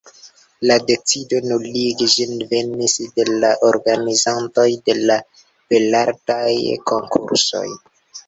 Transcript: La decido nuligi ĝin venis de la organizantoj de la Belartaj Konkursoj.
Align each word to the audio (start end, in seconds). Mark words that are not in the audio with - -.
La 0.69 0.75
decido 0.91 1.39
nuligi 1.49 2.07
ĝin 2.13 2.31
venis 2.53 2.95
de 3.19 3.25
la 3.43 3.51
organizantoj 3.69 4.65
de 4.89 4.97
la 5.11 5.17
Belartaj 5.75 6.57
Konkursoj. 6.93 7.65